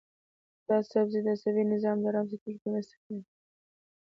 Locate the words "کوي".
3.03-3.21